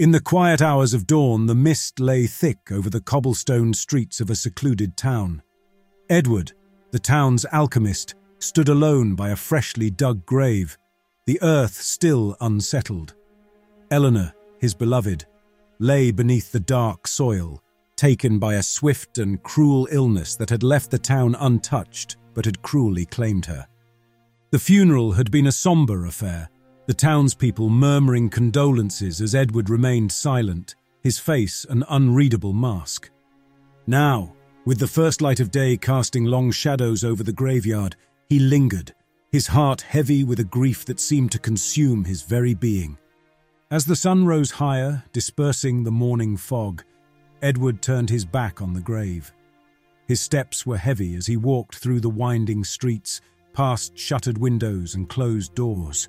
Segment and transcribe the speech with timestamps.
[0.00, 4.30] In the quiet hours of dawn, the mist lay thick over the cobblestone streets of
[4.30, 5.42] a secluded town.
[6.08, 6.52] Edward,
[6.90, 10.78] the town's alchemist, stood alone by a freshly dug grave,
[11.26, 13.14] the earth still unsettled.
[13.90, 15.26] Eleanor, his beloved,
[15.80, 17.62] lay beneath the dark soil,
[17.94, 22.62] taken by a swift and cruel illness that had left the town untouched but had
[22.62, 23.66] cruelly claimed her.
[24.50, 26.48] The funeral had been a sombre affair,
[26.90, 30.74] the townspeople murmuring condolences as Edward remained silent,
[31.04, 33.10] his face an unreadable mask.
[33.86, 34.32] Now,
[34.64, 37.94] with the first light of day casting long shadows over the graveyard,
[38.28, 38.92] he lingered,
[39.30, 42.98] his heart heavy with a grief that seemed to consume his very being.
[43.70, 46.82] As the sun rose higher, dispersing the morning fog,
[47.40, 49.32] Edward turned his back on the grave.
[50.08, 53.20] His steps were heavy as he walked through the winding streets,
[53.52, 56.08] past shuttered windows and closed doors.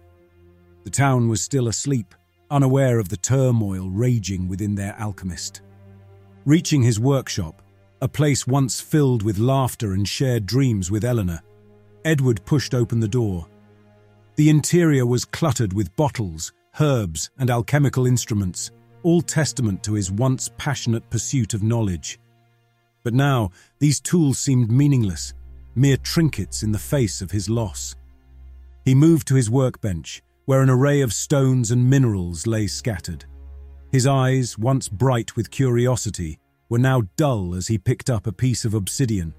[0.84, 2.16] The town was still asleep,
[2.49, 5.62] unaware of the turmoil raging within their alchemist.
[6.45, 7.62] Reaching his workshop,
[8.01, 11.41] a place once filled with laughter and shared dreams with Eleanor,
[12.04, 13.48] Edward pushed open the door.
[14.38, 18.71] The interior was cluttered with bottles, herbs, and alchemical instruments,
[19.04, 22.20] all testament to his once passionate pursuit of knowledge.
[23.04, 25.34] But now, these tools seemed meaningless,
[25.76, 27.95] mere trinkets in the face of his loss.
[28.84, 33.24] He moved to his workbench, where an array of stones and minerals lay scattered.
[33.90, 38.66] His eyes, once bright with curiosity, were now dull as he picked up a piece
[38.66, 39.34] of obsidian.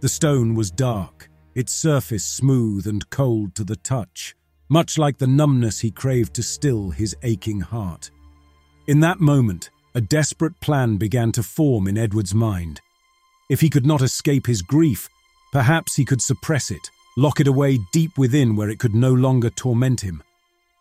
[0.00, 4.36] The stone was dark, its surface smooth and cold to the touch,
[4.68, 8.10] much like the numbness he craved to still his aching heart.
[8.86, 12.82] In that moment, a desperate plan began to form in Edward's mind.
[13.48, 15.08] If he could not escape his grief,
[15.50, 19.48] perhaps he could suppress it, lock it away deep within where it could no longer
[19.48, 20.22] torment him.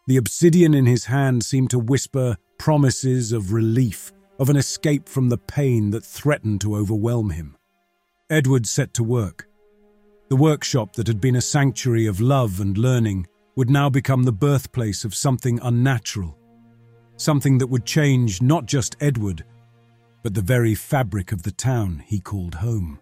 [0.08, 5.30] The obsidian in his hand seemed to whisper promises of relief, of an escape from
[5.30, 7.58] the pain that threatened to overwhelm him.
[8.30, 9.48] Edward set to work.
[10.30, 14.32] The workshop that had been a sanctuary of love and learning would now become the
[14.32, 16.38] birthplace of something unnatural,
[17.18, 19.46] something that would change not just Edward,
[20.22, 23.00] but the very fabric of the town he called home.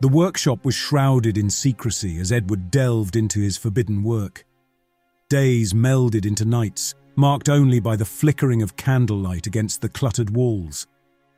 [0.00, 4.45] The workshop was shrouded in secrecy as Edward delved into his forbidden work.
[5.28, 10.86] Days melded into nights, marked only by the flickering of candlelight against the cluttered walls.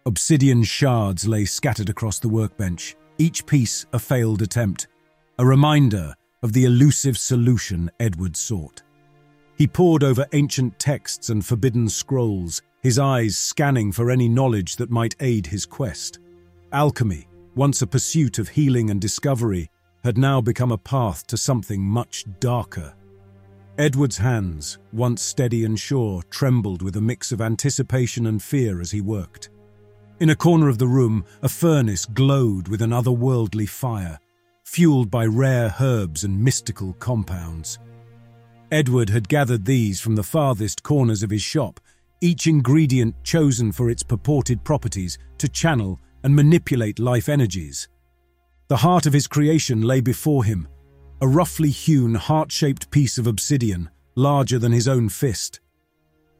[0.04, 4.88] Obsidian shards lay scattered across the workbench, each piece a failed attempt,
[5.38, 8.82] a reminder of the elusive solution Edward sought.
[9.56, 14.90] He pored over ancient texts and forbidden scrolls, his eyes scanning for any knowledge that
[14.90, 16.18] might aid his quest.
[16.72, 19.70] Alchemy, once a pursuit of healing and discovery,
[20.04, 22.94] had now become a path to something much darker
[23.78, 28.90] Edward's hands, once steady and sure, trembled with a mix of anticipation and fear as
[28.90, 29.50] he worked.
[30.18, 34.18] In a corner of the room, a furnace glowed with an otherworldly fire,
[34.64, 37.78] fueled by rare herbs and mystical compounds.
[38.72, 41.78] Edward had gathered these from the farthest corners of his shop,
[42.20, 47.86] each ingredient chosen for its purported properties to channel and manipulate life energies.
[48.66, 50.66] The heart of his creation lay before him,
[51.20, 55.60] a roughly hewn, heart-shaped piece of obsidian, larger than his own fist.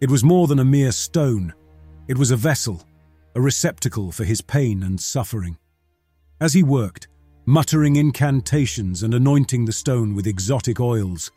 [0.00, 1.52] It was more than a mere stone.
[2.06, 2.82] It was a vessel,
[3.34, 5.58] a receptacle for his pain and suffering.
[6.40, 7.08] As he worked,
[7.46, 11.32] muttering incantations and anointing the stone with exotic oils,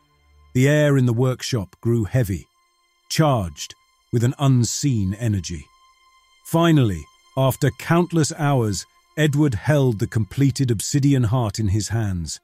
[0.54, 2.48] the air in the workshop grew heavy,
[3.10, 3.74] charged
[4.14, 5.66] with an unseen energy.
[6.46, 7.04] Finally,
[7.38, 8.86] after countless hours,
[9.18, 12.40] Edward held the completed obsidian heart in his hands.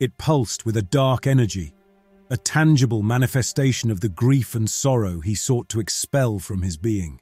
[0.00, 1.74] It pulsed with a dark energy,
[2.30, 7.20] a tangible manifestation of the grief and sorrow he sought to expel from his being.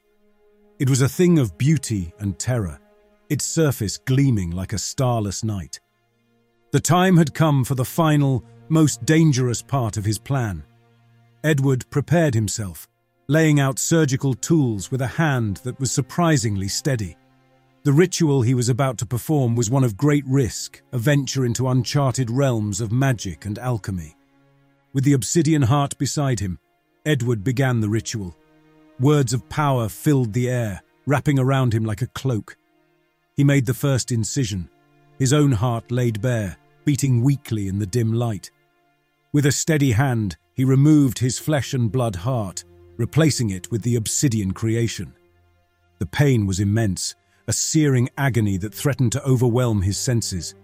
[0.79, 2.79] It was a thing of beauty and terror,
[3.29, 5.81] its surface gleaming like a starless night.
[6.71, 10.63] The time had come for the final, most dangerous part of his plan.
[11.43, 12.87] Edward prepared himself,
[13.27, 17.17] laying out surgical tools with a hand that was surprisingly steady.
[17.85, 21.69] The ritual he was about to perform was one of great risk, a venture into
[21.69, 24.17] uncharted realms of magic and alchemy.
[24.93, 26.59] With the obsidian heart beside him,
[27.07, 28.37] Edward began the ritual.
[28.99, 32.57] Words of power filled the air, wrapping around him like a cloak.
[33.37, 34.69] He made the first incision,
[35.19, 38.51] his own heart laid bare, beating weakly in the dim light.
[39.33, 42.65] With a steady hand, he removed his flesh and blood heart,
[42.97, 45.15] replacing it with the obsidian creation.
[46.01, 47.15] The pain was immense,
[47.49, 50.55] a searing agony that threatened to overwhelm his senses.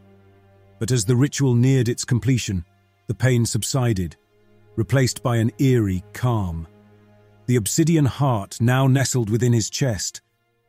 [0.79, 2.65] But as the ritual neared its completion,
[3.07, 4.17] the pain subsided,
[4.77, 6.69] replaced by an eerie calm.
[7.47, 10.21] The obsidian heart, now nestled within his chest,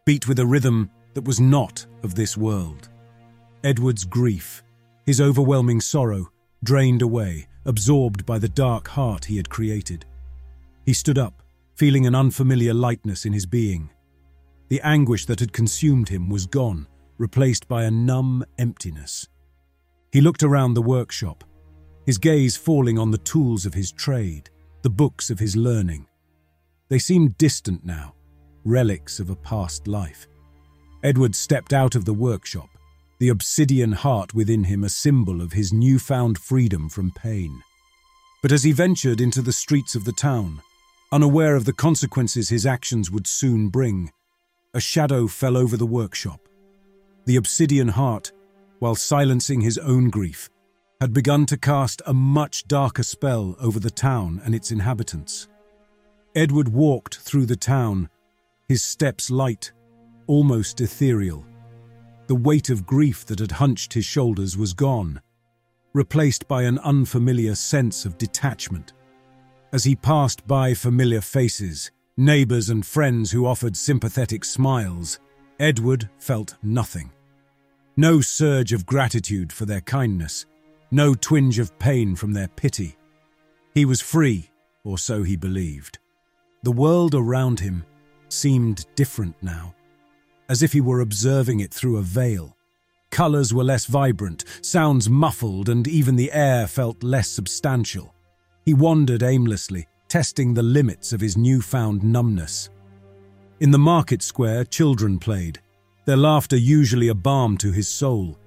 [0.06, 2.90] beat with a rhythm that was not of this world.
[3.64, 4.64] Edward's grief,
[5.06, 6.30] his overwhelming sorrow,
[6.64, 10.06] drained away, absorbed by the dark heart he had created.
[10.86, 11.42] He stood up,
[11.76, 13.90] feeling an unfamiliar lightness in his being.
[14.70, 19.28] The anguish that had consumed him was gone, replaced by a numb emptiness.
[20.12, 21.44] He looked around the workshop,
[22.06, 24.50] his gaze falling on the tools of his trade,
[24.82, 26.08] the books of his learning.
[26.90, 28.16] They seemed distant now,
[28.64, 30.28] relics of a past life.
[31.04, 32.70] Edward stepped out of the workshop,
[33.20, 37.62] the obsidian heart within him a symbol of his newfound freedom from pain.
[38.42, 40.62] But as he ventured into the streets of the town,
[41.12, 44.12] unaware of the consequences his actions would soon bring,
[44.76, 46.50] a shadow fell over the workshop.
[47.26, 48.34] The obsidian heart,
[48.80, 50.50] while silencing his own grief,
[51.00, 55.48] had begun to cast a much darker spell over the town and its inhabitants.
[56.36, 58.10] Edward walked through the town,
[58.68, 59.72] his steps light,
[60.28, 61.46] almost ethereal.
[62.28, 65.22] The weight of grief that had hunched his shoulders was gone,
[65.94, 68.92] replaced by an unfamiliar sense of detachment.
[69.72, 75.20] As he passed by familiar faces, neighbours and friends who offered sympathetic smiles,
[75.60, 77.12] Edward felt nothing.
[77.98, 80.46] No surge of gratitude for their kindness,
[80.92, 82.96] no twinge of pain from their pity.
[83.74, 84.50] He was free,
[84.84, 86.00] or so he believed.
[86.64, 87.86] The world around him
[88.30, 89.76] seemed different now,
[90.48, 92.56] as if he were observing it through a veil.
[93.12, 98.14] Colours were less vibrant, sounds muffled, and even the air felt less substantial.
[98.66, 102.70] He wandered aimlessly, testing the limits of his newfound numbness.
[103.60, 105.60] In the market square, children played,
[106.06, 108.38] their laughter usually a balm to his soul,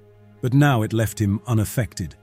[0.40, 2.14] but now it left him unaffected.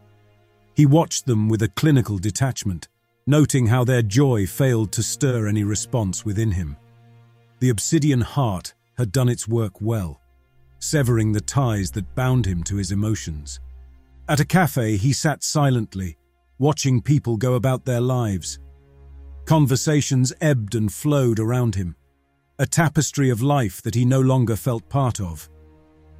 [0.75, 2.87] He watched them with a clinical detachment,
[3.27, 6.77] noting how their joy failed to stir any response within him.
[7.59, 10.21] The obsidian heart had done its work well,
[10.79, 13.59] severing the ties that bound him to his emotions.
[14.29, 16.17] At a cafe, he sat silently,
[16.59, 18.59] watching people go about their lives.
[19.45, 21.95] Conversations ebbed and flowed around him,
[22.57, 25.49] a tapestry of life that he no longer felt part of.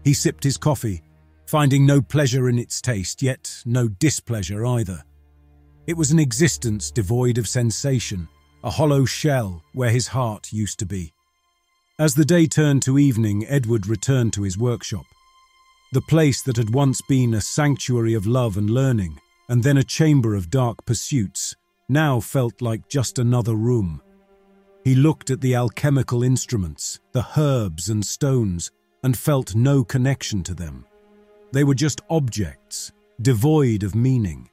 [0.04, 1.02] He sipped his coffee,
[1.48, 5.04] finding no pleasure in its taste, yet no displeasure either.
[5.88, 8.28] It was an existence devoid of sensation,
[8.64, 11.12] a hollow shell where his heart used to be.
[11.98, 15.06] As the day turned to evening, Edward returned to his workshop.
[15.94, 19.84] The place that had once been a sanctuary of love and learning, and then a
[19.84, 21.56] chamber of dark pursuits,
[21.88, 24.02] now felt like just another room.
[24.84, 28.72] He looked at the alchemical instruments, the herbs and stones,
[29.04, 30.86] and felt no connection to them.
[31.52, 32.92] They were just objects,
[33.22, 34.50] devoid of meaning.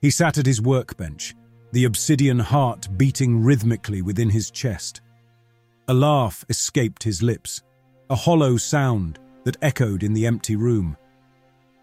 [0.00, 1.34] He sat at his workbench,
[1.72, 5.02] the obsidian heart beating rhythmically within his chest.
[5.88, 7.62] A laugh escaped his lips,
[8.08, 10.96] a hollow sound that echoed in the empty room.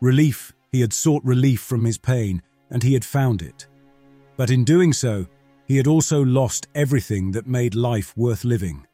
[0.01, 3.67] Relief, he had sought relief from his pain, and he had found it.
[4.37, 5.25] But in doing so,
[5.67, 8.85] he had also lost everything that made life worth living.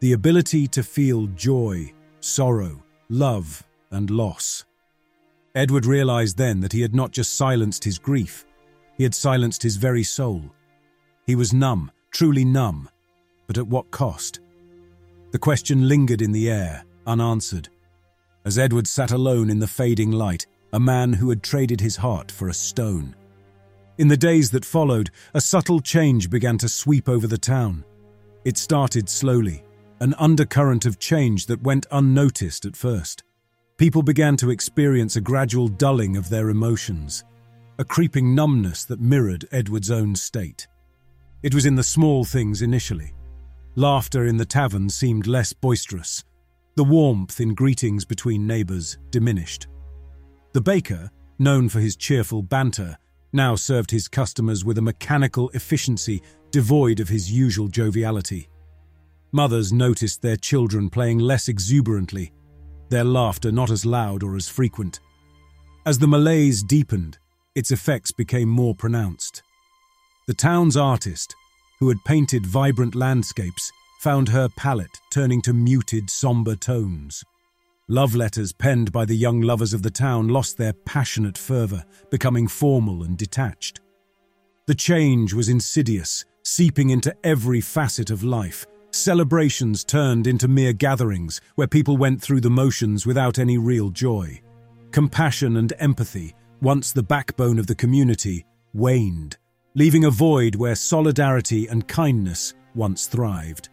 [0.00, 4.64] The ability to feel joy, sorrow, love, and loss.
[5.54, 8.44] Edward realized then that he had not just silenced his grief,
[8.96, 10.42] he had silenced his very soul.
[11.26, 12.88] He was numb, truly numb,
[13.46, 14.40] but at what cost?
[15.32, 17.68] The question lingered in the air, unanswered.
[18.44, 22.30] As Edward sat alone in the fading light, a man who had traded his heart
[22.30, 23.16] for a stone.
[23.98, 27.82] In the days that followed, a subtle change began to sweep over the town.
[28.44, 29.64] It started slowly,
[30.00, 33.24] an undercurrent of change that went unnoticed at first.
[33.78, 37.24] People began to experience a gradual dulling of their emotions,
[37.78, 40.66] a creeping numbness that mirrored Edward's own state.
[41.42, 43.14] It was in the small things initially.
[43.76, 46.22] Laughter in the tavern seemed less boisterous.
[46.74, 49.68] The warmth in greetings between neighbours diminished.
[50.52, 52.98] The baker, known for his cheerful banter,
[53.32, 58.48] now served his customers with a mechanical efficiency devoid of his usual joviality.
[59.32, 62.32] Mothers noticed their children playing less exuberantly
[62.88, 65.00] their laughter not as loud or as frequent.
[65.84, 67.18] As the malaise deepened,
[67.54, 69.42] its effects became more pronounced.
[70.26, 71.34] The town's artist,
[71.78, 77.24] who had painted vibrant landscapes, found her palette turning to muted, somber tones.
[77.88, 82.48] Love letters penned by the young lovers of the town lost their passionate fervour, becoming
[82.48, 83.80] formal and detached.
[84.66, 88.66] The change was insidious, seeping into every facet of life,
[88.96, 94.40] Celebrations turned into mere gatherings where people went through the motions without any real joy.
[94.90, 99.36] Compassion and empathy, once the backbone of the community, waned,
[99.74, 103.68] leaving a void where solidarity and kindness once thrived.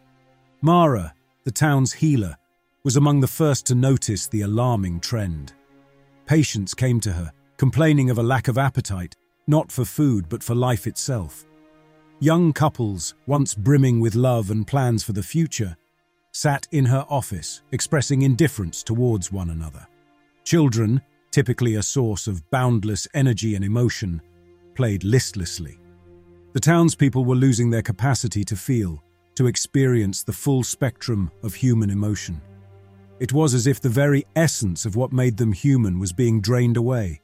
[0.62, 1.13] Mara,
[1.46, 2.36] the town's healer,
[2.84, 5.54] was among the first to notice the alarming trend.
[6.25, 9.16] Patients came to her, complaining of a lack of appetite,
[9.48, 11.46] not for food but for life itself.
[12.20, 15.78] Young couples, once brimming with love and plans for the future,
[16.34, 19.88] sat in her office, expressing indifference towards one another.
[20.44, 24.22] Children, typically a source of boundless energy and emotion,
[24.75, 25.80] played listlessly.
[26.52, 29.02] The townspeople were losing their capacity to feel,
[29.36, 32.42] to experience the full spectrum of human emotion.
[33.24, 36.75] It was as if the very essence of what made them human was being drained
[36.75, 37.22] away,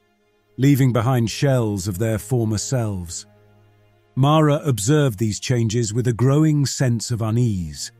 [0.56, 3.26] leaving behind shells of their former selves.
[4.14, 7.92] Mara observed these changes with a growing sense of unease.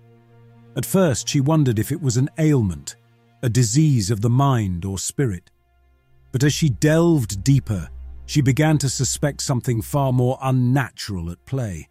[0.77, 2.97] At first, she wondered if it was an ailment,
[3.43, 5.51] a disease of the mind or spirit.
[6.33, 7.91] But as she delved deeper,
[8.25, 11.91] she began to suspect something far more unnatural at play.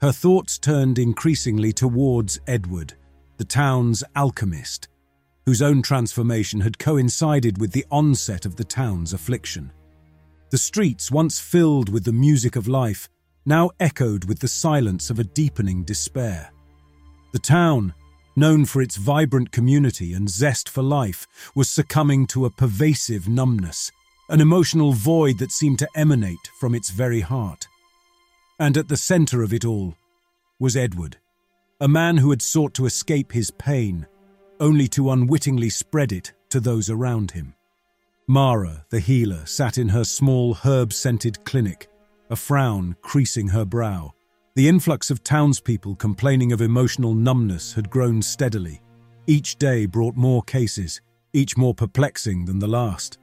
[0.00, 2.94] Her thoughts turned increasingly towards Edward,
[3.36, 4.88] the town's alchemist,
[5.48, 9.72] whose own transformation had coincided with the onset of the town's affliction.
[10.50, 13.08] The streets, once filled with the music of life,
[13.46, 16.52] now echoed with the silence of a deepening despair.
[17.32, 17.94] The town,
[18.36, 23.90] known for its vibrant community and zest for life, was succumbing to a pervasive numbness,
[24.28, 27.66] an emotional void that seemed to emanate from its very heart.
[28.60, 29.96] And at the center of it all
[30.60, 31.16] was Edward,
[31.80, 34.06] a man who had sought to escape his pain,
[34.60, 37.54] only to unwittingly spread it to those around him.
[38.26, 41.88] Mara, the healer, sat in her small herb-scented clinic,
[42.30, 44.12] a frown creasing her brow.
[44.54, 48.82] The influx of townspeople complaining of emotional numbness had grown steadily.
[49.26, 51.00] Each day brought more cases,
[51.32, 53.18] each more perplexing than the last.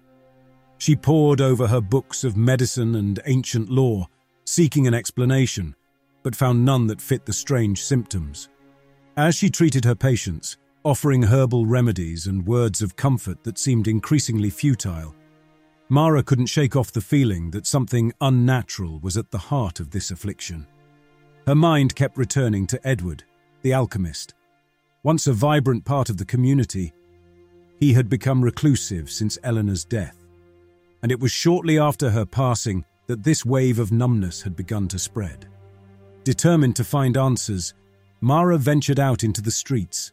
[0.77, 4.07] She pored over her books of medicine and ancient lore,
[4.45, 5.75] seeking an explanation,
[6.23, 8.49] but found none that fit the strange symptoms.
[9.17, 14.51] As she treated her patients, offering herbal remedies and words of comfort that seemed increasingly
[14.51, 15.15] futile,
[15.89, 20.11] Mara couldn't shake off the feeling that something unnatural was at the heart of this
[20.11, 20.67] affliction.
[21.47, 23.23] Her mind kept returning to Edward,
[23.63, 24.35] the alchemist.
[25.01, 26.93] Once a vibrant part of the community,
[27.79, 30.17] he had become reclusive since Eleanor's death,
[31.01, 34.99] and it was shortly after her passing that this wave of numbness had begun to
[34.99, 35.47] spread.
[36.23, 37.73] Determined to find answers,
[38.21, 40.11] Mara ventured out into the streets.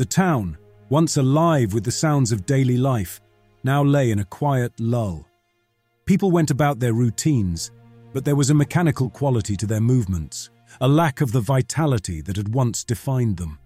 [0.00, 0.56] The town,
[0.88, 3.20] once alive with the sounds of daily life,
[3.64, 5.26] now lay in a quiet lull.
[6.06, 7.70] People went about their routines,
[8.14, 10.48] but there was a mechanical quality to their movements,
[10.80, 13.58] a lack of the vitality that had once defined them.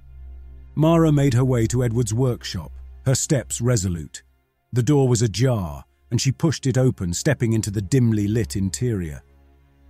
[0.74, 2.72] Mara made her way to Edward's workshop,
[3.06, 4.24] her steps resolute.
[4.72, 9.22] The door was ajar, and she pushed it open, stepping into the dimly lit interior.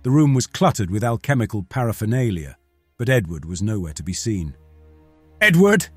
[0.03, 2.55] The room was cluttered with alchemical paraphernalia,
[2.99, 4.55] but Edward was nowhere to be seen.
[5.41, 5.87] Edward!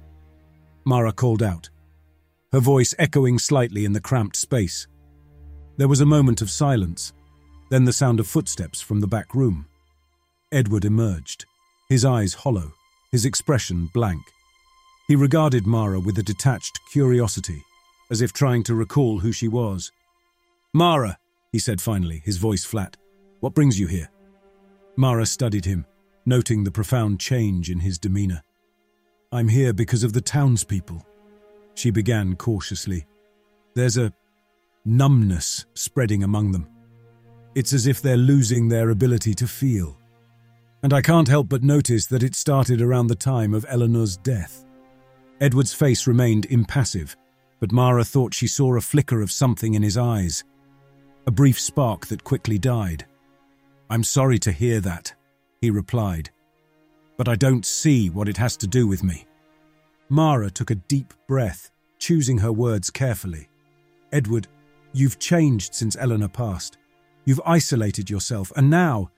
[0.85, 1.71] Mara called out,
[2.53, 4.87] her voice echoing slightly in the cramped space.
[5.77, 7.13] There was a moment of silence,
[7.71, 9.67] then the sound of footsteps from the back room.
[10.51, 11.45] Edward emerged,
[11.89, 12.73] his eyes hollow,
[13.13, 14.23] his expression blank.
[15.07, 17.63] He regarded Mara with a detached curiosity,
[18.11, 19.93] as if trying to recall who she was.
[20.73, 21.19] Mara,
[21.53, 22.97] he said finally, his voice flat,
[23.41, 24.11] what brings you here?
[24.97, 25.87] Mara studied him,
[26.27, 28.43] noting the profound change in his demeanor.
[29.31, 31.05] I'm here because of the townspeople,
[31.75, 33.07] she began cautiously.
[33.75, 34.13] There's a
[34.87, 36.67] numbness spreading among them.
[37.55, 39.99] It's as if they're losing their ability to feel.
[40.83, 44.65] And I can't help but notice that it started around the time of Eleanor's death.
[45.43, 47.15] Edward's face remained impassive,
[47.61, 50.43] but Mara thought she saw a flicker of something in his eyes.
[51.27, 53.05] A brief spark that quickly died.
[53.91, 55.15] I'm sorry to hear that,
[55.61, 56.31] he replied.
[57.19, 59.27] But I don't see what it has to do with me.
[60.09, 63.51] Mara took a deep breath, choosing her words carefully.
[64.11, 64.49] Edward,
[64.95, 66.79] you've changed since Eleanor passed.
[67.27, 69.11] You've isolated yourself, and now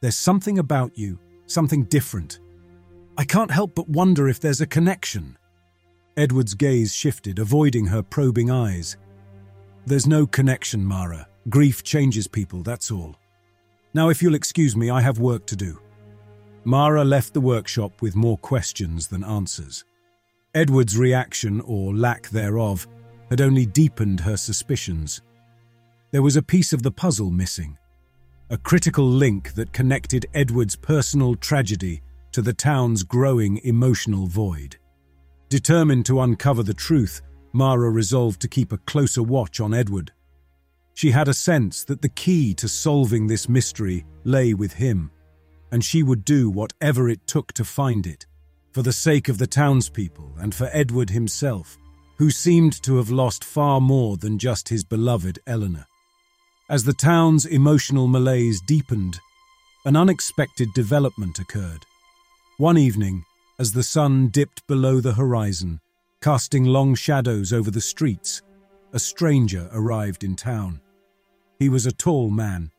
[0.00, 2.38] there's something about you, something different.
[3.16, 5.36] I can't help but wonder if there's a connection.
[6.16, 8.96] Edward's gaze shifted, avoiding her probing eyes.
[9.86, 11.26] There's no connection, Mara.
[11.48, 13.16] Grief changes people, that's all.
[13.94, 15.80] Now, if you'll excuse me, I have work to do.
[16.64, 19.84] Mara left the workshop with more questions than answers.
[20.54, 22.86] Edward's reaction, or lack thereof,
[23.30, 25.22] had only deepened her suspicions.
[26.10, 27.76] There was a piece of the puzzle missing,
[28.50, 32.00] a critical link that connected Edward's personal tragedy
[32.32, 34.76] to the town's growing emotional void.
[35.48, 37.22] Determined to uncover the truth,
[37.52, 40.12] Mara resolved to keep a closer watch on Edward.
[40.94, 45.10] She had a sense that the key to solving this mystery lay with him.
[45.70, 48.26] And she would do whatever it took to find it,
[48.72, 51.76] for the sake of the townspeople and for Edward himself,
[52.16, 55.86] who seemed to have lost far more than just his beloved Eleanor.
[56.68, 59.18] As the town's emotional malaise deepened,
[59.84, 61.84] an unexpected development occurred.
[62.58, 63.24] One evening,
[63.58, 65.80] as the sun dipped below the horizon,
[66.20, 68.42] casting long shadows over the streets,
[68.92, 70.80] a stranger arrived in town.
[71.58, 72.70] He was a tall man,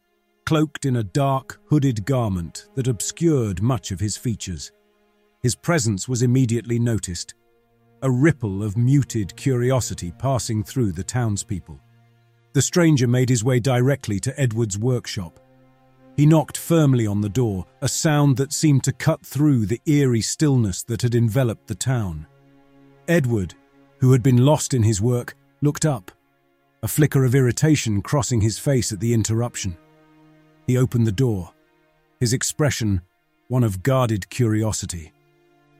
[0.50, 4.72] cloaked in a dark, hooded garment that obscured much of his features.
[5.44, 7.36] His presence was immediately noticed,
[8.02, 11.80] a ripple of muted curiosity passing through the townspeople.
[12.54, 15.40] The stranger made his way directly to Edward's workshop.
[16.18, 20.20] He knocked firmly on the door, a sound that seemed to cut through the eerie
[20.20, 22.26] stillness that had enveloped the town.
[23.08, 23.54] Edward,
[24.00, 26.10] who had been lost in his work, looked up,
[26.82, 29.78] a flicker of irritation crossing his face at the interruption.
[30.70, 31.52] He opened the door,
[32.20, 33.02] his expression
[33.48, 35.12] one of guarded curiosity.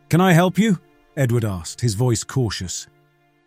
[0.10, 0.80] Can I help you?
[1.16, 2.88] Edward asked, his voice cautious.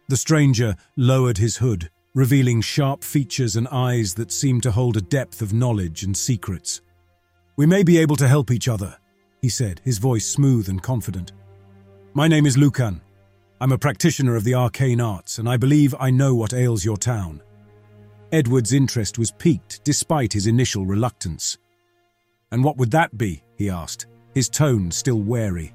[0.07, 5.01] The stranger lowered his hood, revealing sharp features and eyes that seemed to hold a
[5.01, 6.81] depth of knowledge and secrets.
[7.57, 8.97] We may be able to help each other,
[9.41, 11.33] he said, his voice smooth and confident.
[12.15, 13.01] My name is Lucan.
[13.61, 16.99] I'm a practitioner of the arcane arts, and I believe I know what ails your
[16.99, 17.43] town.
[18.33, 21.59] Edward's interest was piqued despite his initial reluctance.
[22.51, 23.45] And what would that be?
[23.57, 25.75] he asked, his tone still wary.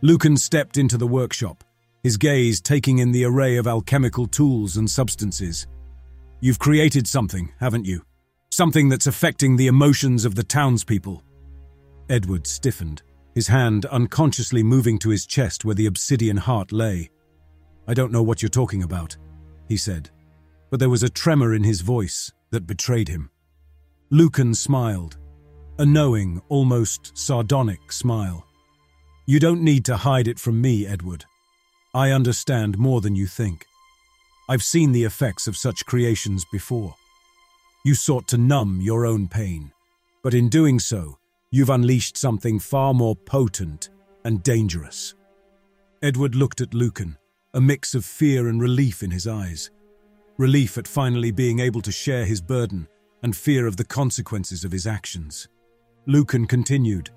[0.00, 1.64] Lucan stepped into the workshop,
[2.02, 5.66] his gaze taking in the array of alchemical tools and substances.
[6.40, 8.04] You've created something, haven't you?
[8.50, 11.22] Something that's affecting the emotions of the townspeople.
[12.08, 13.02] Edward stiffened
[13.34, 17.10] his hand unconsciously moving to his chest where the obsidian heart lay.
[17.88, 19.16] I don't know what you're talking about,
[19.68, 20.10] he said,
[20.74, 23.30] but there was a tremor in his voice that betrayed him.
[24.10, 25.16] Lucan smiled,
[25.78, 28.44] a knowing, almost sardonic smile.
[29.24, 31.26] You don't need to hide it from me, Edward.
[31.94, 33.66] I understand more than you think.
[34.48, 36.96] I've seen the effects of such creations before.
[37.84, 39.70] You sought to numb your own pain,
[40.24, 41.18] but in doing so,
[41.52, 43.90] You've unleashed something far more potent
[44.24, 45.14] and dangerous.
[46.02, 47.16] Edward looked at Lucan,
[47.52, 49.70] a mix of fear and relief in his eyes.
[50.36, 52.88] Relief at finally being able to share his burden,
[53.22, 55.48] and fear of the consequences of his actions.
[56.06, 57.10] Lucan continued,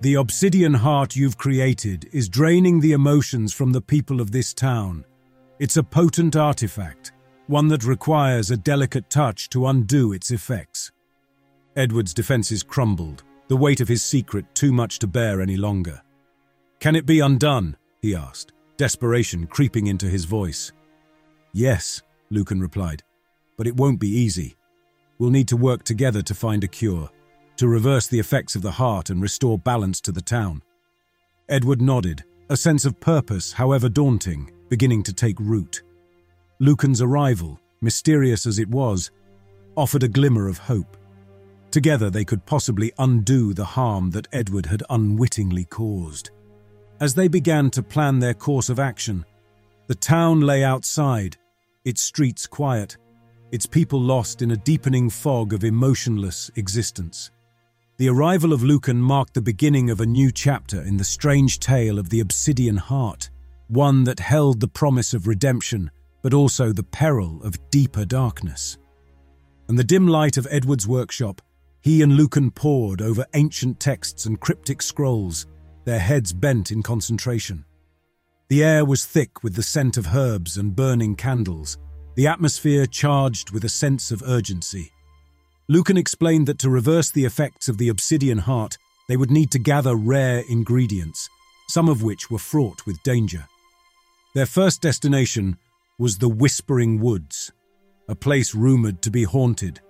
[0.00, 5.04] The obsidian heart you've created is draining the emotions from the people of this town.
[5.58, 7.12] It's a potent artifact,
[7.46, 10.90] one that requires a delicate touch to undo its effects.
[11.76, 16.00] Edward's defenses crumbled, the weight of his secret too much to bear any longer.
[16.80, 17.76] Can it be undone?
[18.00, 20.72] he asked, desperation creeping into his voice.
[21.52, 23.02] Yes, Lucan replied,
[23.56, 24.56] but it won't be easy.
[25.18, 27.10] We'll need to work together to find a cure,
[27.56, 30.62] to reverse the effects of the heart and restore balance to the town.
[31.48, 35.82] Edward nodded, a sense of purpose, however daunting, beginning to take root.
[36.58, 39.10] Lucan's arrival, mysterious as it was,
[39.76, 40.96] offered a glimmer of hope.
[41.70, 46.30] Together they could possibly undo the harm that Edward had unwittingly caused.
[47.00, 49.24] As they began to plan their course of action,
[49.88, 51.36] the town lay outside,
[51.84, 52.96] its streets quiet,
[53.50, 57.30] its people lost in a deepening fog of emotionless existence.
[57.98, 61.98] The arrival of Lucan marked the beginning of a new chapter in the strange tale
[61.98, 63.30] of the Obsidian Heart,
[63.68, 65.90] one that held the promise of redemption,
[66.22, 68.78] but also the peril of deeper darkness.
[69.68, 71.42] And the dim light of Edward's workshop
[71.82, 75.46] he and Lucan pored over ancient texts and cryptic scrolls,
[75.84, 77.64] their heads bent in concentration.
[78.52, 81.78] The air was thick with the scent of herbs and burning candles,
[82.16, 84.92] the atmosphere charged with a sense of urgency.
[85.70, 88.76] Lucan explained that to reverse the effects of the obsidian heart,
[89.08, 91.30] they would need to gather rare ingredients,
[91.68, 93.48] some of which were fraught with danger.
[94.34, 95.56] Their first destination
[95.98, 97.52] was the Whispering Woods,
[98.06, 99.80] a place rumoured to be haunted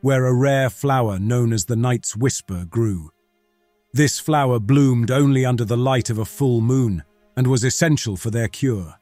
[0.00, 3.10] where a rare flower known as the Night's Whisper grew.
[3.92, 7.02] This flower bloomed only under the light of a full moon
[7.36, 8.94] and was essential for their cure.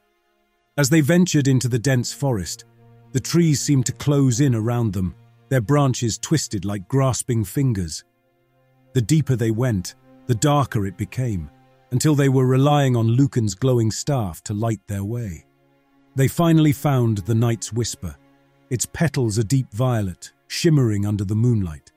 [0.76, 2.64] As they ventured into the dense forest,
[3.12, 5.14] the trees seemed to close in around them,
[5.48, 8.04] their branches twisted like grasping fingers.
[8.92, 9.94] The deeper they went,
[10.26, 11.50] the darker it became,
[11.92, 15.46] until they were relying on Lucan's glowing staff to light their way.
[16.16, 18.16] They finally found the Night's Whisper,
[18.70, 21.92] its petals a deep violet, shimmering under the moonlight.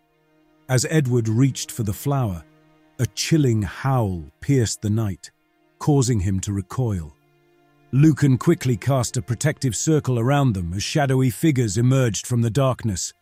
[0.69, 2.43] As Edward reached for the flower,
[2.99, 5.31] a chilling howl pierced the night,
[5.79, 7.13] causing him to recoil.
[7.91, 13.13] Lucan quickly cast a protective circle around them as shadowy figures emerged from the darkness.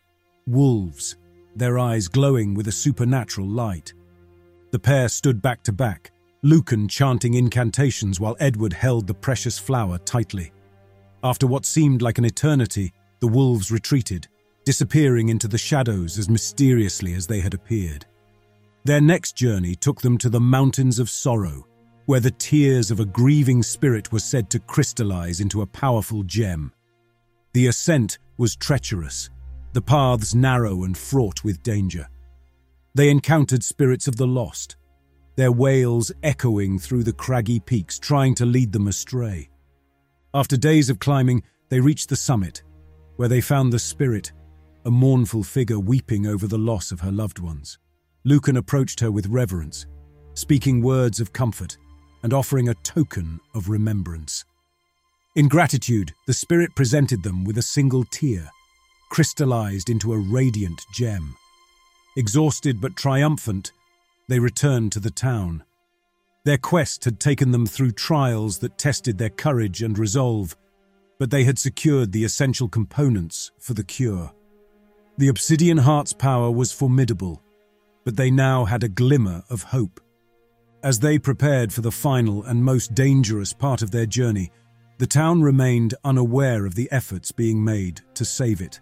[0.48, 1.18] Wolves,
[1.56, 3.94] their eyes glowing with a supernatural light.
[4.72, 9.98] The pair stood back to back, Lucan chanting incantations while Edward held the precious flower
[10.00, 10.52] tightly.
[11.24, 14.28] After what seemed like an eternity, the wolves retreated,
[14.66, 18.06] disappearing into the shadows as mysteriously as they had appeared.
[18.84, 21.66] Their next journey took them to the Mountains of Sorrow,
[22.06, 26.72] where the tears of a grieving spirit were said to crystallize into a powerful gem.
[27.54, 29.30] The ascent was treacherous,
[29.74, 32.08] the paths narrow and fraught with danger.
[32.94, 34.78] They encountered spirits of the lost,
[35.36, 39.50] their wails echoing through the craggy peaks, trying to lead them astray.
[40.34, 42.64] After days of climbing, they reached the summit,
[43.16, 44.32] where they found the spirit,
[44.86, 47.80] a mournful figure weeping over the loss of her loved ones.
[48.24, 49.88] Lucan approached her with reverence,
[50.34, 51.78] speaking words of comfort
[52.26, 54.46] and offering a token of remembrance.
[55.36, 58.50] In gratitude, the spirit presented them with a single tear,
[59.12, 61.36] crystallized into a radiant gem.
[62.18, 63.72] Exhausted but triumphant,
[64.28, 65.64] they returned to the town.
[66.46, 70.58] Their quest had taken them through trials that tested their courage and resolve,
[71.20, 74.34] but they had secured the essential components for the cure.
[75.20, 77.44] The Obsidian Heart's power was formidable,
[78.04, 80.02] but they now had a glimmer of hope.
[80.86, 84.52] As they prepared for the final and most dangerous part of their journey,
[85.00, 88.80] the town remained unaware of the efforts being made to save it.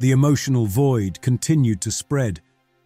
[0.00, 2.42] The emotional void continued to spread,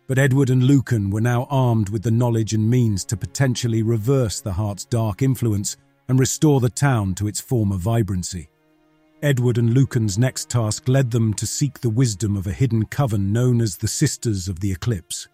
[0.07, 4.40] but Edward and Lucan were now armed with the knowledge and means to potentially reverse
[4.40, 5.77] the heart's dark influence
[6.09, 8.48] and restore the town to its former vibrancy.
[9.20, 13.33] Edward and Lucan's next task led them to seek the wisdom of a hidden coven
[13.33, 15.27] known as the Sisters of the Eclipse.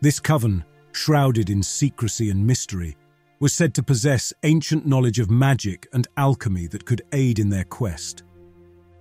[0.00, 2.96] This coven shrouded in secrecy and mystery,
[3.40, 7.64] was said to possess ancient knowledge of magic and alchemy that could aid in their
[7.64, 8.22] quest.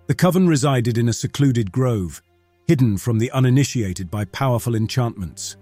[0.08, 2.22] The coven resided in a secluded grove,
[2.68, 5.58] hidden from the uninitiated by powerful enchantments.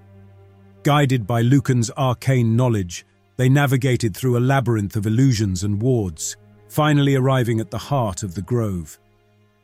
[0.83, 3.05] Guided by Lucan's arcane knowledge,
[3.37, 6.37] they navigated through a labyrinth of illusions and wards,
[6.69, 8.97] finally arriving at the heart of the grove.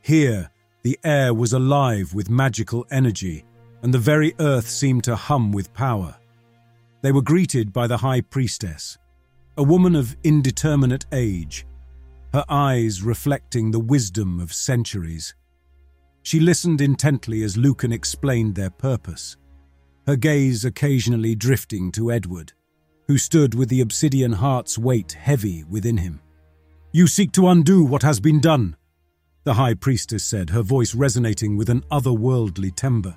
[0.02, 0.50] Here,
[0.84, 3.46] the air was alive with magical energy,
[3.82, 6.16] and the very earth seemed to hum with power.
[7.08, 8.98] They were greeted by the High Priestess,
[9.56, 11.66] a woman of indeterminate age,
[12.34, 15.34] her eyes reflecting the wisdom of centuries.
[16.24, 19.38] She listened intently as Lucan explained their purpose,
[20.06, 22.52] her gaze occasionally drifting to Edward,
[23.08, 26.20] who stood with the obsidian heart's weight heavy within him.
[26.92, 28.76] You seek to undo what has been done,
[29.46, 33.16] the High Priestess said, her voice resonating with an otherworldly timbre.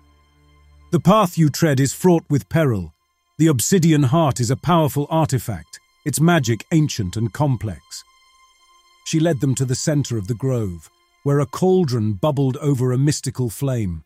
[0.92, 2.94] The path you tread is fraught with peril,
[3.40, 8.04] the obsidian heart is a powerful artifact, its magic ancient and complex.
[9.06, 10.90] She led them to the center of the grove,
[11.22, 14.04] where a cauldron bubbled over a mystical flame.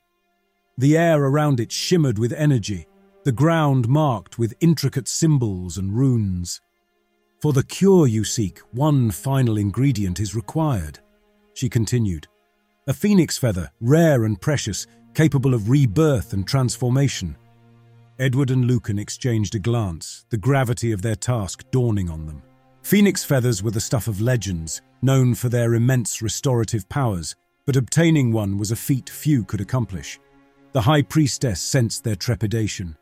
[0.78, 2.86] The air around it shimmered with energy,
[3.24, 6.60] the ground marked with intricate symbols and runes.
[7.42, 11.00] For the cure you seek, one final ingredient is required,
[11.54, 12.28] she continued.
[12.86, 17.36] A phoenix feather, rare and precious, capable of rebirth and transformation.
[18.18, 22.42] Edward and Lucan exchanged a glance, the gravity of their task dawning on them.
[22.82, 27.34] Phoenix feathers were the stuff of legends, known for their immense restorative powers,
[27.66, 30.20] but obtaining one was a feat few could accomplish.
[30.72, 32.96] The High Priestess sensed their trepidation.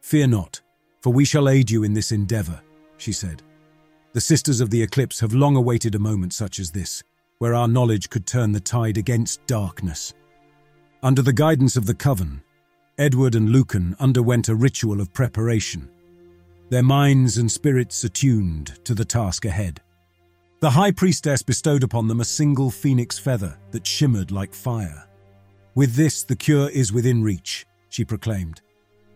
[0.00, 0.60] Fear not,
[1.00, 2.60] for we shall aid you in this endeavor,
[2.98, 3.42] she said.
[4.12, 7.02] The Sisters of the Eclipse have long awaited a moment such as this,
[7.38, 10.14] where our knowledge could turn the tide against darkness.
[11.02, 12.42] Under the guidance of the Coven,
[12.98, 15.90] Edward and Lucan underwent a ritual of preparation,
[16.70, 19.82] their minds and spirits attuned to the task ahead.
[20.60, 25.06] The High Priestess bestowed upon them a single phoenix feather that shimmered like fire.
[25.74, 28.62] With this, the cure is within reach, she proclaimed.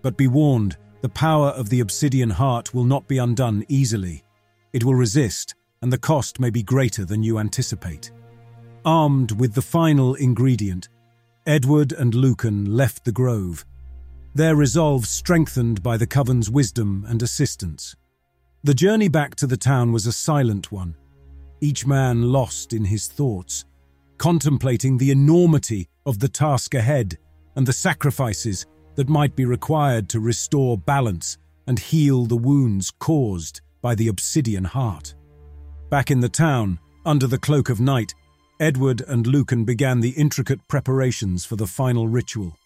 [0.03, 4.25] But be warned, the power of the obsidian heart will not be undone easily.
[4.75, 8.13] It will resist, and the cost may be greater than you anticipate.
[8.85, 10.91] Armed with the final ingredient,
[11.51, 13.65] Edward and Lucan left the grove,
[14.37, 17.97] their resolve strengthened by the Coven's wisdom and assistance.
[18.63, 20.95] The journey back to the town was a silent one,
[21.61, 23.65] each man lost in his thoughts,
[24.17, 27.19] contemplating the enormity of the task ahead
[27.57, 31.37] and the sacrifices that might be required to restore balance
[31.67, 35.17] and heal the wounds caused by the obsidian heart.
[35.91, 38.15] Back in the town, under the cloak of night,
[38.61, 42.59] Edward and Lucan began the intricate preparations for the final ritual.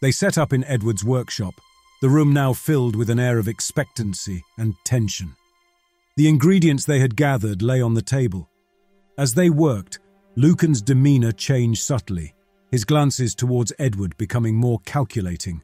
[0.00, 1.60] They set up in Edward's workshop,
[2.00, 5.36] the room now filled with an air of expectancy and tension.
[6.16, 8.48] The ingredients they had gathered lay on the table.
[9.18, 9.98] As they worked,
[10.36, 12.34] Lucan's demeanour changed subtly,
[12.70, 15.60] his glances towards Edward becoming more calculating,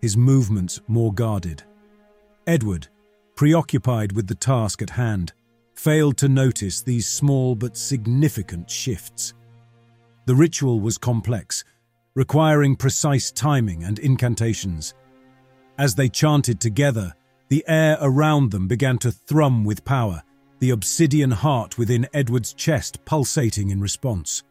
[0.00, 1.62] his movements more guarded.
[2.48, 2.88] Edward,
[3.36, 5.34] preoccupied with the task at hand,
[5.78, 9.34] failed to notice these small but significant shifts.
[10.26, 11.64] The ritual was complex,
[12.14, 14.94] requiring precise timing and incantations.
[15.78, 17.14] As they chanted together,
[17.48, 20.22] the air around them began to thrum with power,
[20.58, 24.42] the obsidian heart within Edward's chest pulsating in response.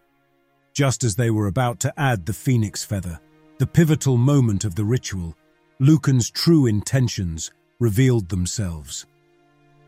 [0.73, 3.19] Just as they were about to add the phoenix feather,
[3.57, 5.35] the pivotal moment of the ritual,
[5.79, 9.05] Lucan's true intentions revealed themselves.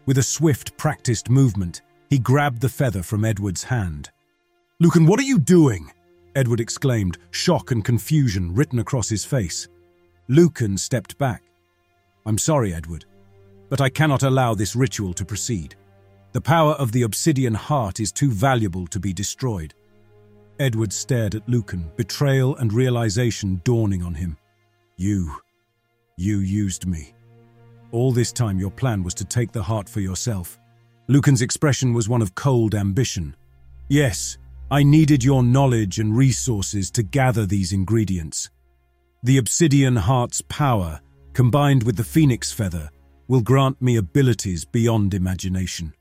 [0.09, 4.09] With a swift, practiced movement, he grabbed the feather from Edward's hand.
[4.79, 5.91] Lucan, what are you doing?
[6.33, 9.67] Edward exclaimed, shock and confusion written across his face.
[10.27, 11.43] Lucan stepped back.
[12.25, 13.05] I'm sorry, Edward,
[13.69, 15.75] but I cannot allow this ritual to proceed.
[16.31, 19.75] The power of the obsidian heart is too valuable to be destroyed.
[20.59, 24.37] Edward stared at Lucan, betrayal and realization dawning on him.
[24.97, 25.35] You,
[26.17, 27.13] you used me.
[27.91, 30.59] All this time your plan was to take the heart for yourself.
[31.07, 33.35] Lucan's expression was one of cold ambition.
[33.89, 34.37] Yes,
[34.69, 38.51] I needed your knowledge and resources to gather these ingredients.
[39.23, 41.01] The obsidian heart's power,
[41.33, 42.91] combined with the phoenix feather,
[43.27, 45.93] will grant me abilities beyond imagination.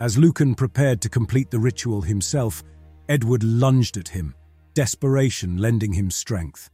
[0.00, 2.62] As Lucan prepared to complete the ritual himself,
[3.10, 4.34] Edward lunged at him,
[4.72, 6.70] desperation lending him strength.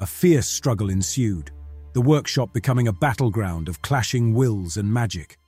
[0.00, 1.50] A fierce struggle ensued
[1.92, 5.38] the workshop becoming a battleground of clashing wills and magic.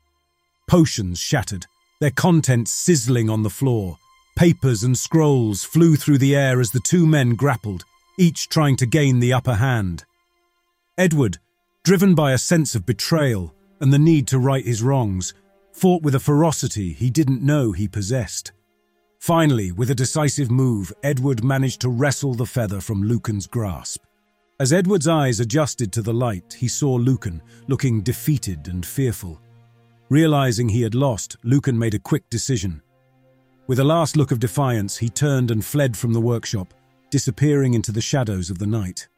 [0.68, 1.66] Potions shattered,
[2.00, 3.98] their contents sizzling on the floor.
[4.36, 7.84] Papers and scrolls flew through the air as the two men grappled,
[8.18, 10.04] each trying to gain the upper hand.
[10.98, 11.38] Edward,
[11.84, 15.34] driven by a sense of betrayal and the need to right his wrongs,
[15.72, 18.52] fought with a ferocity he didn't know he possessed.
[19.18, 24.02] Finally, with a decisive move, Edward managed to wrestle the feather from Lucan's grasp.
[24.62, 29.40] As Edward's eyes adjusted to the light, he saw Lucan, looking defeated and fearful.
[30.08, 32.80] Realizing he had lost, Lucan made a quick decision.
[33.66, 36.74] With a last look of defiance, he turned and fled from the workshop,
[37.10, 39.08] disappearing into the shadows of the night.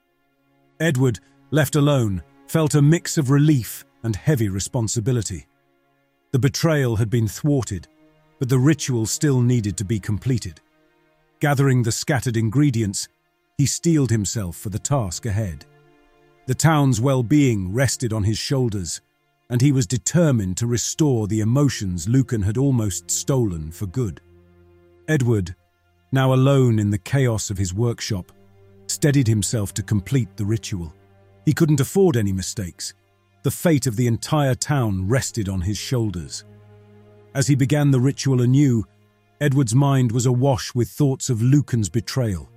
[0.80, 5.46] Edward, left alone, felt a mix of relief and heavy responsibility.
[6.30, 7.86] The betrayal had been thwarted,
[8.38, 10.62] but the ritual still needed to be completed.
[11.40, 13.08] Gathering the scattered ingredients,
[13.58, 15.64] he steeled himself for the task ahead.
[16.46, 19.00] The town's well-being rested on his shoulders,
[19.48, 24.20] and he was determined to restore the emotions Lucan had almost stolen for good.
[25.06, 25.54] Edward,
[26.10, 28.32] now alone in the chaos of his workshop,
[28.88, 30.92] steadied himself to complete the ritual.
[31.44, 32.94] He couldn't afford any mistakes.
[33.42, 36.44] The fate of the entire town rested on his shoulders.
[37.34, 38.84] As he began the ritual anew,
[39.40, 42.48] Edward's mind was awash with thoughts of Lucan's betrayal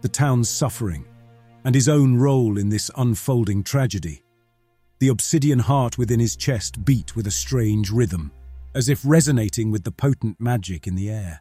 [0.00, 1.06] the town's suffering,
[1.64, 4.22] and his own role in this unfolding tragedy.
[5.00, 8.32] The obsidian heart within his chest beat with a strange rhythm,
[8.74, 11.40] as if resonating with the potent magic in the air.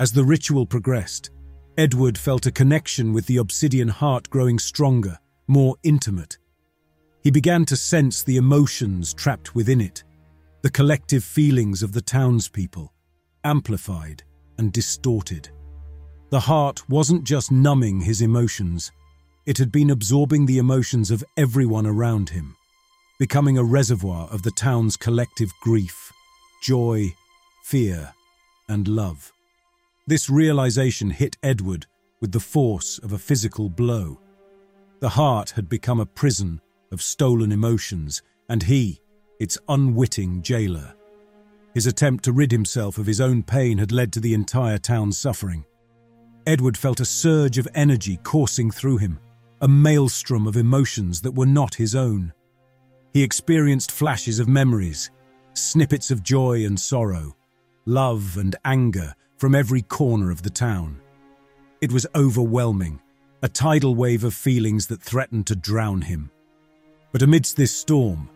[0.00, 1.30] As the ritual progressed,
[1.76, 6.38] Edward felt a connection with the obsidian heart growing stronger, more intimate.
[7.22, 10.04] He began to sense the emotions trapped within it,
[10.62, 12.92] the collective feelings of the townspeople,
[13.44, 14.22] amplified
[14.58, 15.50] and distorted.
[16.30, 18.92] The heart wasn't just numbing his emotions,
[19.46, 22.54] it had been absorbing the emotions of everyone around him,
[23.18, 26.12] becoming a reservoir of the town's collective grief,
[26.62, 27.14] joy,
[27.64, 28.12] fear,
[28.68, 29.32] and love.
[30.06, 31.86] This realization hit Edward
[32.20, 34.20] with the force of a physical blow.
[35.00, 36.60] The heart had become a prison
[36.92, 39.00] of stolen emotions, and he,
[39.40, 40.94] its unwitting jailer.
[41.72, 45.16] His attempt to rid himself of his own pain had led to the entire town's
[45.16, 45.64] suffering.
[46.48, 49.20] Edward felt a surge of energy coursing through him,
[49.60, 52.32] a maelstrom of emotions that were not his own.
[53.12, 55.10] He experienced flashes of memories,
[55.52, 57.36] snippets of joy and sorrow,
[57.84, 61.02] love and anger from every corner of the town.
[61.82, 62.98] It was overwhelming,
[63.42, 66.30] a tidal wave of feelings that threatened to drown him.
[67.12, 68.30] But amidst this storm,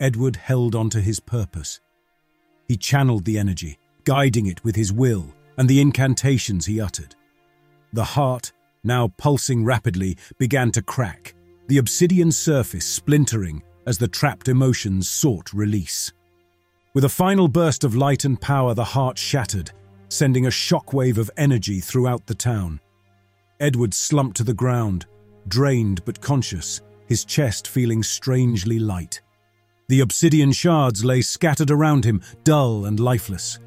[0.00, 1.80] Edward held on to his purpose.
[2.66, 7.14] He channeled the energy, guiding it with his will and the incantations he uttered.
[7.96, 8.52] The heart,
[8.84, 11.34] now pulsing rapidly, began to crack,
[11.66, 16.12] the obsidian surface splintering as the trapped emotions sought release.
[16.92, 19.70] With a final burst of light and power, the heart shattered,
[20.10, 22.80] sending a shockwave of energy throughout the town.
[23.60, 25.06] Edward slumped to the ground,
[25.48, 29.22] drained but conscious, his chest feeling strangely light.
[29.88, 33.58] The obsidian shards lay scattered around him, dull and lifeless.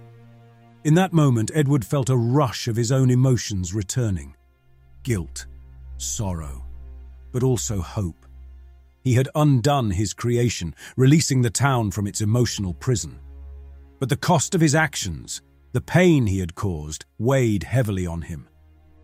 [0.85, 4.35] In that moment, Edward felt a rush of his own emotions returning
[5.03, 5.45] guilt,
[5.97, 6.63] sorrow,
[7.31, 8.25] but also hope.
[9.03, 13.19] He had undone his creation, releasing the town from its emotional prison.
[13.99, 18.47] But the cost of his actions, the pain he had caused, weighed heavily on him.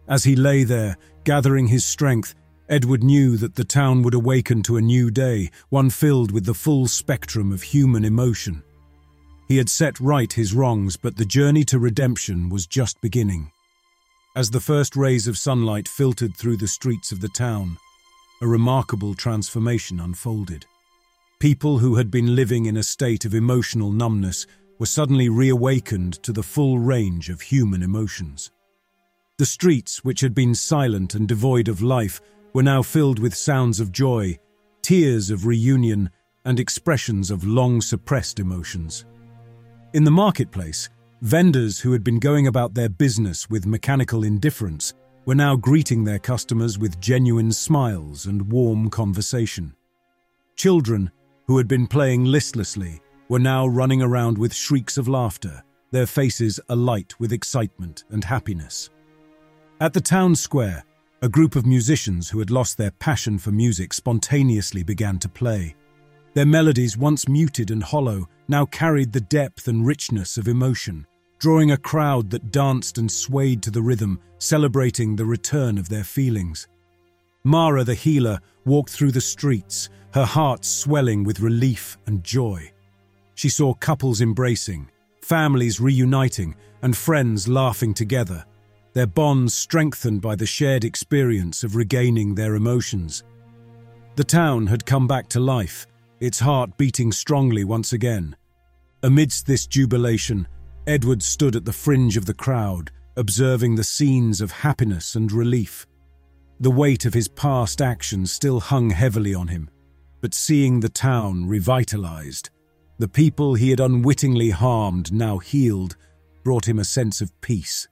[0.07, 2.35] As he lay there, gathering his strength,
[2.69, 6.53] Edward knew that the town would awaken to a new day, one filled with the
[6.53, 8.63] full spectrum of human emotion.
[9.47, 13.51] He had set right his wrongs, but the journey to redemption was just beginning.
[14.35, 17.77] As the first rays of sunlight filtered through the streets of the town,
[18.41, 20.65] a remarkable transformation unfolded.
[21.39, 24.45] People who had been living in a state of emotional numbness
[24.79, 28.51] were suddenly reawakened to the full range of human emotions.
[29.37, 32.19] The streets, which had been silent and devoid of life,
[32.53, 34.39] were now filled with sounds of joy,
[34.81, 36.09] tears of reunion,
[36.45, 39.05] and expressions of long suppressed emotions.
[39.95, 40.89] In the marketplace,
[41.21, 46.19] vendors who had been going about their business with mechanical indifference were now greeting their
[46.19, 49.73] customers with genuine smiles and warm conversation.
[50.57, 51.11] Children,
[51.47, 56.59] who had been playing listlessly, were now running around with shrieks of laughter, their faces
[56.67, 58.89] alight with excitement and happiness.
[59.79, 60.83] At the town square,
[61.21, 65.73] a group of musicians who had lost their passion for music spontaneously began to play.
[66.35, 71.07] Their melodies, once muted and hollow, now carried the depth and richness of emotion,
[71.39, 76.03] drawing a crowd that danced and swayed to the rhythm, celebrating the return of their
[76.03, 76.67] feelings.
[77.45, 82.69] Mara the healer walked through the streets, her heart swelling with relief and joy.
[83.35, 84.89] She saw couples embracing,
[85.21, 88.45] families reuniting, and friends laughing together,
[88.91, 93.23] their bonds strengthened by the shared experience of regaining their emotions.
[94.15, 95.87] The town had come back to life,
[96.19, 98.35] its heart beating strongly once again.
[99.03, 100.47] Amidst this jubilation,
[100.87, 105.85] Edward stood at the fringe of the crowd, observing the scenes of happiness and relief.
[106.59, 109.69] The weight of his past actions still hung heavily on him,
[110.21, 112.49] but seeing the town revitalized,
[112.97, 115.97] the people he had unwittingly harmed now healed,
[116.43, 117.87] brought him a sense of peace.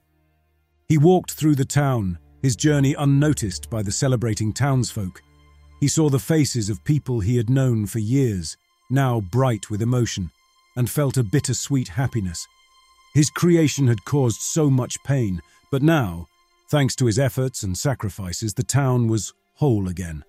[0.88, 5.22] He walked through the town, his journey unnoticed by the celebrating townsfolk,
[5.80, 8.56] he saw the faces of people he had known for years,
[8.90, 10.30] now bright with emotion,
[10.76, 12.46] and felt a bittersweet happiness.
[13.14, 16.26] His creation had caused so much pain, but now,
[16.70, 20.24] thanks to his efforts and sacrifices, the town was whole again.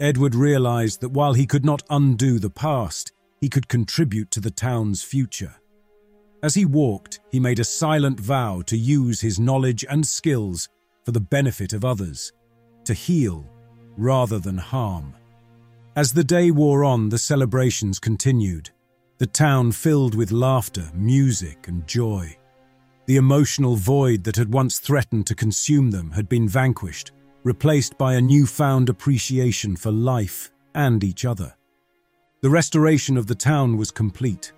[0.00, 4.50] Edward realized that while he could not undo the past, he could contribute to the
[4.50, 5.54] town's future.
[6.42, 10.68] As he walked, he made a silent vow to use his knowledge and skills
[11.04, 12.32] for the benefit of others,
[12.84, 13.46] to heal
[14.00, 15.14] rather than harm.
[15.94, 18.70] As the day wore on, the celebrations continued,
[19.18, 22.36] the town filled with laughter, music, and joy.
[23.06, 28.14] The emotional void that had once threatened to consume them had been vanquished, replaced by
[28.14, 31.54] a newfound appreciation for life and each other.
[32.40, 34.52] The restoration of the town was complete.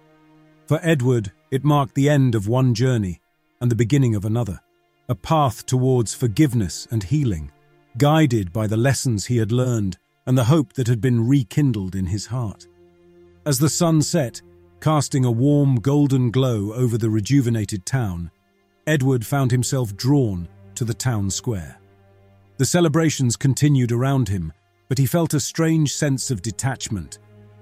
[0.67, 3.21] For Edward, it marked the end of one journey
[3.61, 4.61] and the beginning of another,
[5.09, 7.51] a path towards forgiveness and healing
[7.99, 12.07] guided by the lessons he had learned and the hope that had been rekindled in
[12.07, 12.67] his heart.
[13.45, 14.41] As the sun set,
[14.81, 18.31] casting a warm golden glow over the rejuvenated town,
[18.87, 21.79] Edward found himself drawn to the town square.
[22.59, 24.53] The celebrations continued around him,
[24.89, 27.19] but he felt a strange sense of detachment,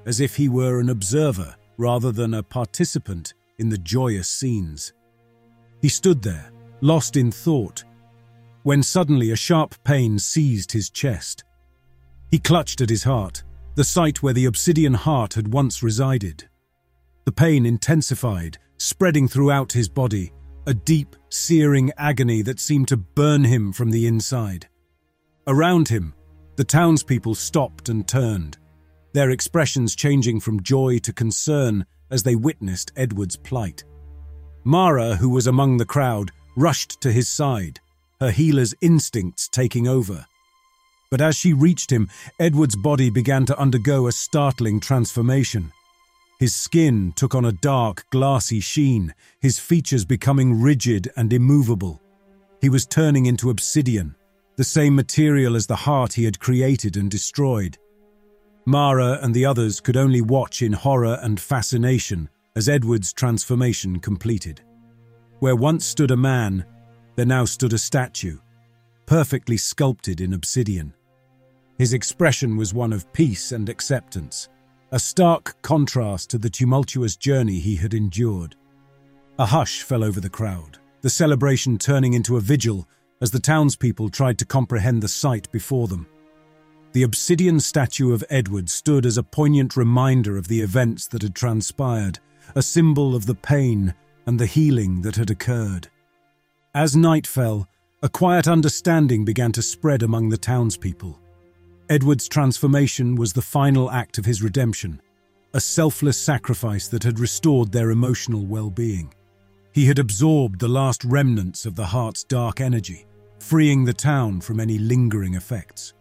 [0.07, 4.93] as if he were an observer rather than a participant in the joyous scenes.
[5.81, 7.85] He stood there, lost in thought,
[8.63, 11.45] when suddenly a sharp pain seized his chest.
[12.31, 13.43] He clutched at his heart,
[13.75, 16.49] the site where the obsidian heart had once resided.
[17.25, 20.33] The pain intensified, spreading throughout his body,
[20.67, 24.69] a deep, searing agony that seemed to burn him from the inside.
[25.47, 26.15] Around him,
[26.57, 28.59] the townspeople stopped and turned,
[29.13, 33.85] their expressions changing from joy to concern as they witnessed Edward's plight.
[34.65, 37.81] Mara, who was among the crowd, rushed to his side,
[38.21, 40.27] her healer's instincts taking over.
[41.11, 42.09] But as she reached him,
[42.39, 45.73] Edward's body began to undergo a startling transformation.
[46.39, 52.01] His skin took on a dark, glassy sheen, his features becoming rigid and immovable.
[52.61, 54.15] He was turning into obsidian,
[54.57, 57.77] the same material as the heart he had created and destroyed.
[58.67, 64.61] Mara and the others could only watch in horror and fascination as Edward's transformation completed.
[65.41, 66.65] Where once stood a man,
[67.17, 68.39] there now stood a statue,
[69.07, 70.95] perfectly sculpted in obsidian.
[71.79, 74.49] His expression was one of peace and acceptance,
[74.93, 78.57] a stark contrast to the tumultuous journey he had endured.
[79.39, 82.87] A hush fell over the crowd, the celebration turning into a vigil
[83.21, 86.07] as the townspeople tried to comprehend the sight before them.
[86.93, 91.35] the obsidian statue of Edward stood as a poignant reminder of the events that had
[91.35, 92.19] transpired,
[92.55, 93.95] a symbol of the pain
[94.27, 95.89] and the healing that had occurred.
[96.75, 97.69] As night fell,
[98.01, 101.19] a quiet understanding began to spread among the townspeople.
[101.89, 105.03] Edward's transformation was the final act of his redemption,
[105.53, 109.13] a selfless sacrifice that had restored their emotional well-being.
[109.73, 113.05] He had absorbed the last remnants of the heart's dark energy,
[113.41, 115.95] freeing the town from any lingering effects.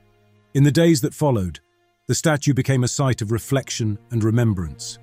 [0.54, 1.60] In the days that followed,
[2.06, 5.00] the statue became a site of reflection and remembrance.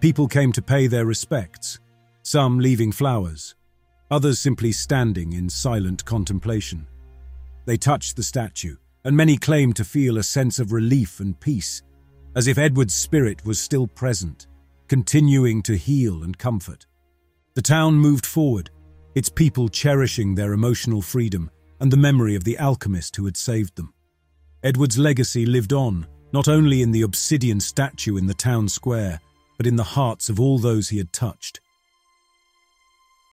[0.00, 1.80] People came to pay their respects,
[2.22, 3.54] some leaving flowers,
[4.10, 6.86] others simply standing in silent contemplation.
[7.66, 11.82] They touched the statue, and many claimed to feel a sense of relief and peace,
[12.34, 14.46] as if Edward's spirit was still present,
[14.88, 16.86] continuing to heal and comfort.
[17.54, 18.70] The town moved forward,
[19.14, 21.50] its people cherishing their emotional freedom
[21.80, 23.92] and the memory of the alchemist who had saved them.
[24.62, 29.20] Edward's legacy lived on, not only in the obsidian statue in the town square,
[29.56, 31.60] but in the hearts of all those he had touched.